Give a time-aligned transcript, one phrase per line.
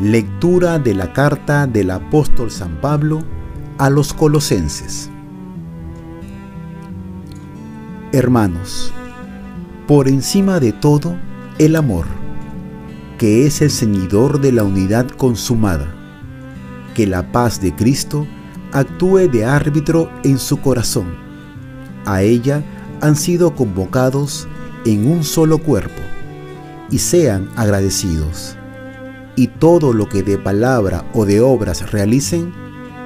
[0.00, 3.20] Lectura de la carta del apóstol San Pablo
[3.78, 5.10] a los colosenses.
[8.12, 8.92] Hermanos,
[9.86, 11.16] por encima de todo,
[11.58, 12.06] el amor,
[13.18, 15.94] que es el ceñidor de la unidad consumada,
[16.94, 18.26] que la paz de Cristo
[18.78, 21.14] actúe de árbitro en su corazón.
[22.04, 22.62] A ella
[23.00, 24.48] han sido convocados
[24.84, 26.02] en un solo cuerpo,
[26.90, 28.56] y sean agradecidos
[29.36, 32.52] y todo lo que de palabra o de obras realicen,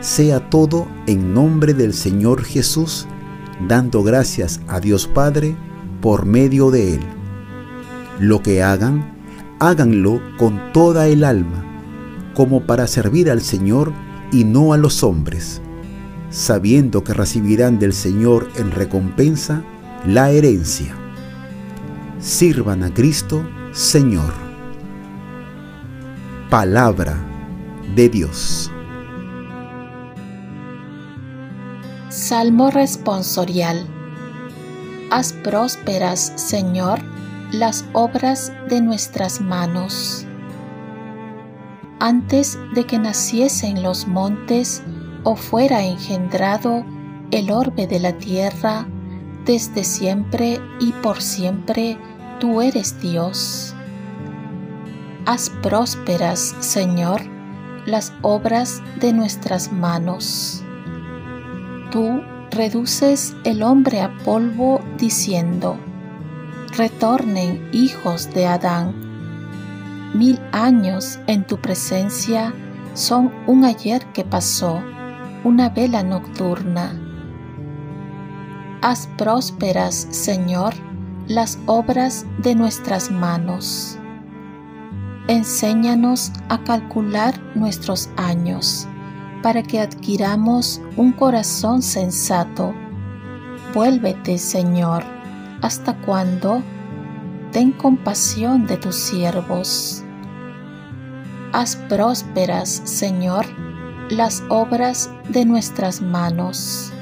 [0.00, 3.06] sea todo en nombre del Señor Jesús,
[3.68, 5.56] dando gracias a Dios Padre
[6.00, 7.00] por medio de Él.
[8.20, 9.18] Lo que hagan,
[9.58, 11.64] háganlo con toda el alma,
[12.34, 13.92] como para servir al Señor
[14.32, 15.60] y no a los hombres,
[16.30, 19.62] sabiendo que recibirán del Señor en recompensa
[20.06, 20.94] la herencia.
[22.18, 24.50] Sirvan a Cristo, Señor
[26.50, 27.16] palabra
[27.94, 28.72] de Dios.
[32.08, 33.86] Salmo responsorial.
[35.12, 36.98] Haz prósperas, Señor,
[37.52, 40.26] las obras de nuestras manos.
[42.00, 44.82] Antes de que naciesen los montes
[45.22, 46.82] o fuera engendrado
[47.30, 48.86] el orbe de la tierra,
[49.44, 51.98] desde siempre y por siempre
[52.38, 53.74] tú eres Dios.
[55.26, 57.20] Haz prósperas, Señor,
[57.84, 60.64] las obras de nuestras manos.
[61.90, 65.76] Tú reduces el hombre a polvo diciendo,
[66.76, 69.09] retornen hijos de Adán.
[70.14, 72.52] Mil años en tu presencia
[72.94, 74.82] son un ayer que pasó,
[75.44, 76.98] una vela nocturna.
[78.82, 80.74] Haz prósperas, Señor,
[81.28, 84.00] las obras de nuestras manos
[85.30, 88.88] enséñanos a calcular nuestros años,
[89.42, 92.74] para que adquiramos un corazón sensato.
[93.72, 95.04] Vuélvete, Señor,
[95.62, 96.64] ¿hasta cuándo?
[97.52, 100.04] Ten compasión de tus siervos.
[101.52, 103.44] Haz prósperas, Señor,
[104.08, 106.92] las obras de nuestras manos.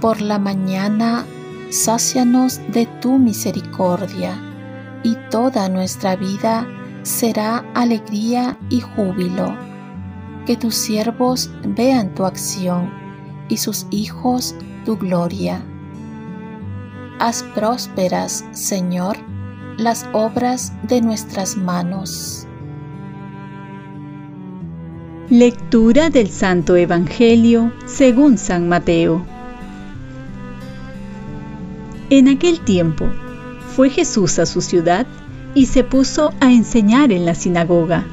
[0.00, 1.26] Por la mañana,
[1.70, 4.40] sácianos de tu misericordia,
[5.02, 6.66] y toda nuestra vida
[7.02, 9.56] será alegría y júbilo.
[10.46, 12.92] Que tus siervos vean tu acción
[13.48, 14.54] y sus hijos
[14.84, 15.64] tu gloria.
[17.22, 19.18] Haz prósperas, Señor,
[19.76, 22.46] las obras de nuestras manos.
[25.28, 29.22] Lectura del Santo Evangelio según San Mateo.
[32.08, 33.04] En aquel tiempo
[33.76, 35.06] fue Jesús a su ciudad
[35.54, 38.06] y se puso a enseñar en la sinagoga.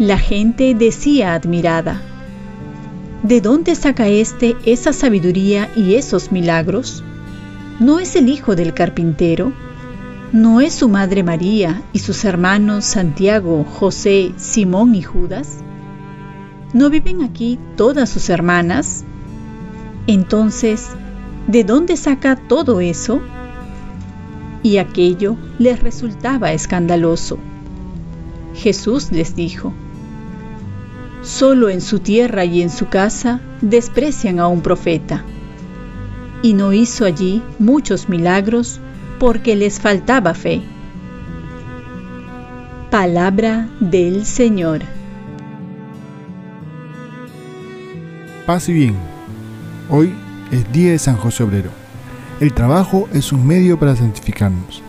[0.00, 2.02] La gente decía admirada,
[3.22, 7.04] ¿de dónde saca éste esa sabiduría y esos milagros?
[7.78, 9.52] ¿No es el hijo del carpintero?
[10.32, 15.58] ¿No es su madre María y sus hermanos Santiago, José, Simón y Judas?
[16.72, 19.04] ¿No viven aquí todas sus hermanas?
[20.06, 20.88] Entonces,
[21.46, 23.20] ¿de dónde saca todo eso?
[24.66, 27.38] y aquello les resultaba escandaloso.
[28.52, 29.72] Jesús les dijo,
[31.22, 35.24] Solo en su tierra y en su casa desprecian a un profeta.
[36.46, 38.78] Y no hizo allí muchos milagros
[39.18, 40.62] porque les faltaba fe.
[42.90, 44.82] Palabra del Señor.
[48.46, 48.94] Paz y bien.
[49.90, 50.14] Hoy
[50.52, 51.86] es día de San José Obrero
[52.38, 54.82] el trabajo es un medio para santificarnos.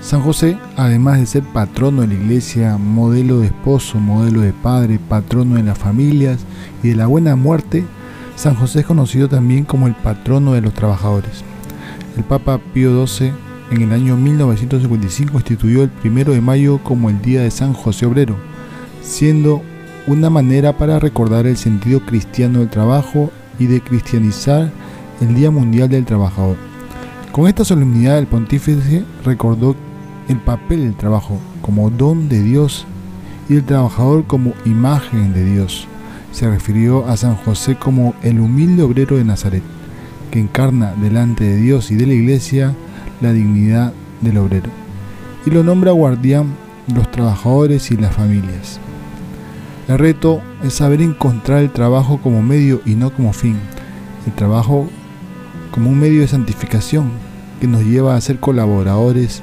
[0.00, 4.98] San José, además de ser patrono de la iglesia, modelo de esposo, modelo de padre,
[4.98, 6.38] patrono de las familias
[6.82, 7.84] y de la buena muerte,
[8.36, 11.44] San José es conocido también como el patrono de los trabajadores.
[12.16, 13.32] El Papa Pío XII
[13.70, 18.06] en el año 1955 instituyó el primero de mayo como el Día de San José
[18.06, 18.36] Obrero,
[19.02, 19.62] siendo
[20.06, 24.70] una manera para recordar el sentido cristiano del trabajo y de cristianizar
[25.20, 26.56] el Día Mundial del Trabajador.
[27.32, 29.74] Con esta solemnidad el pontífice recordó
[30.28, 32.86] el papel del trabajo como don de Dios
[33.48, 35.88] y el trabajador como imagen de Dios.
[36.34, 39.62] Se refirió a San José como el humilde obrero de Nazaret,
[40.32, 42.74] que encarna delante de Dios y de la iglesia
[43.20, 44.68] la dignidad del obrero.
[45.46, 46.48] Y lo nombra guardián
[46.88, 48.80] de los trabajadores y las familias.
[49.86, 53.56] El reto es saber encontrar el trabajo como medio y no como fin.
[54.26, 54.88] El trabajo
[55.70, 57.12] como un medio de santificación
[57.60, 59.40] que nos lleva a ser colaboradores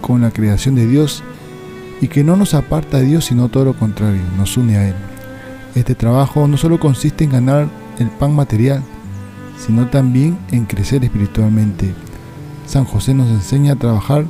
[0.00, 1.24] con la creación de Dios
[2.00, 5.13] y que no nos aparta de Dios, sino todo lo contrario, nos une a Él.
[5.74, 7.68] Este trabajo no solo consiste en ganar
[7.98, 8.82] el pan material,
[9.58, 11.92] sino también en crecer espiritualmente.
[12.66, 14.24] San José nos enseña a trabajar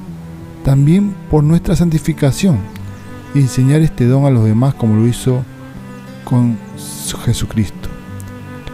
[0.64, 2.58] también por nuestra santificación
[3.34, 5.44] y enseñar este don a los demás como lo hizo
[6.24, 6.56] con
[7.24, 7.88] Jesucristo.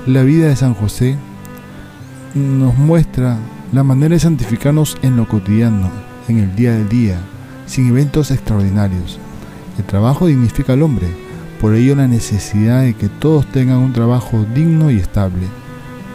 [0.07, 1.17] La vida de San José
[2.35, 3.39] nos muestra
[3.73, 5.91] la manera de santificarnos en lo cotidiano,
[6.29, 7.21] en el día a día,
[7.67, 9.19] sin eventos extraordinarios.
[9.79, 11.09] El trabajo dignifica al hombre,
[11.61, 15.47] por ello la necesidad de que todos tengan un trabajo digno y estable,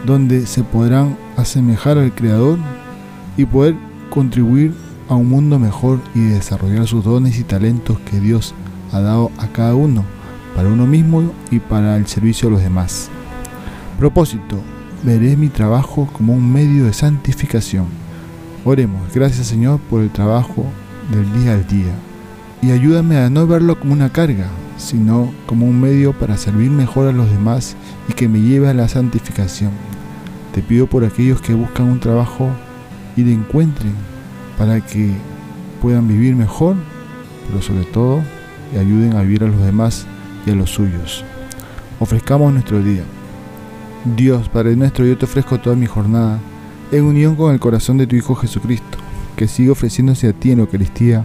[0.04, 2.58] donde se podrán asemejar al Creador
[3.36, 3.76] y poder
[4.10, 4.74] contribuir
[5.08, 8.54] a un mundo mejor y desarrollar sus dones y talentos que Dios
[8.92, 10.04] ha dado a cada uno,
[10.56, 13.08] para uno mismo y para el servicio a los demás.
[14.00, 14.60] Propósito,
[15.04, 17.86] veré mi trabajo como un medio de santificación.
[18.64, 20.64] Oremos, gracias Señor por el trabajo
[21.12, 21.94] del día al día
[22.62, 27.08] y ayúdame a no verlo como una carga, sino como un medio para servir mejor
[27.08, 27.76] a los demás
[28.08, 29.70] y que me lleve a la santificación.
[30.52, 32.48] Te pido por aquellos que buscan un trabajo
[33.16, 33.92] y lo encuentren
[34.58, 35.10] para que
[35.82, 36.76] puedan vivir mejor,
[37.46, 38.22] pero sobre todo
[38.74, 40.06] y ayuden a vivir a los demás
[40.46, 41.24] y a los suyos.
[42.00, 43.02] Ofrezcamos nuestro día.
[44.16, 46.38] Dios, Padre nuestro, yo te ofrezco toda mi jornada
[46.92, 48.98] en unión con el corazón de tu Hijo Jesucristo,
[49.36, 51.24] que sigue ofreciéndose a ti en Eucaristía